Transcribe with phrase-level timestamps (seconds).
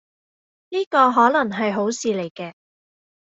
[0.69, 2.53] 呢個可能係好事嚟嘅